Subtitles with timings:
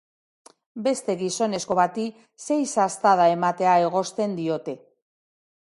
[0.87, 2.07] Beste gizonezko bati
[2.47, 4.79] sei sastada ematea egozten diote.